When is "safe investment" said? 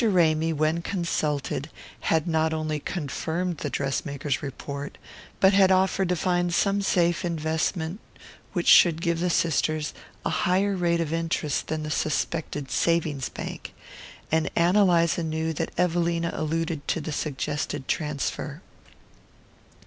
6.81-7.99